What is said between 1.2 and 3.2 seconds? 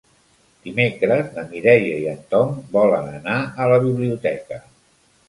na Mireia i en Tom volen